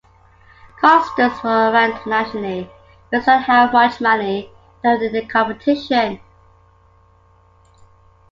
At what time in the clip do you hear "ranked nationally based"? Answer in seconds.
1.71-3.27